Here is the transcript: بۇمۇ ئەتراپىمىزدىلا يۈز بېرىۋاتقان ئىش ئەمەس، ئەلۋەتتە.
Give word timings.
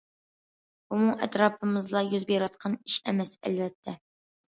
بۇمۇ 0.93 1.09
ئەتراپىمىزدىلا 1.25 2.01
يۈز 2.13 2.25
بېرىۋاتقان 2.31 2.79
ئىش 2.79 2.97
ئەمەس، 3.13 3.37
ئەلۋەتتە. 3.43 3.95